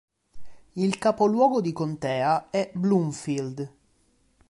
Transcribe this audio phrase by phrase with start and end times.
[0.77, 3.71] Il capoluogo di contea è Bloomfield.